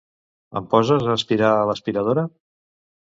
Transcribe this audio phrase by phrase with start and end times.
[0.61, 2.25] Em poses a aspirar l'aspiradora?